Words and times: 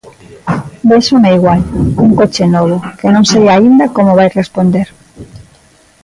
Véxome 0.89 1.29
igual, 1.37 1.61
cun 1.95 2.09
coche 2.19 2.45
novo, 2.55 2.75
que 2.99 3.07
non 3.15 3.23
sei 3.31 3.45
aínda 3.49 3.85
como 3.95 4.17
vai 4.19 4.29
responder. 4.39 4.87